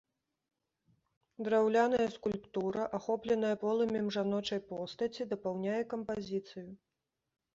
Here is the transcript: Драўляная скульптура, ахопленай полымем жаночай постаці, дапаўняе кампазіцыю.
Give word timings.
Драўляная 1.47 2.07
скульптура, 2.15 2.87
ахопленай 2.99 3.55
полымем 3.63 4.09
жаночай 4.17 4.61
постаці, 4.71 5.29
дапаўняе 5.35 5.79
кампазіцыю. 5.95 6.67